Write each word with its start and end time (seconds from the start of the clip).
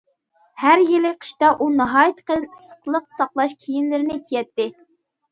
ھەر 0.59 0.79
يىلى 0.91 1.09
قىشتا 1.25 1.49
ئۇ 1.57 1.67
ناھايىتى 1.73 2.25
قېلىن 2.29 2.47
ئىسسىقلىق 2.55 3.05
ساقلاش 3.17 3.53
كىيىملىرىنى 3.67 4.17
كىيەتتى. 4.31 4.67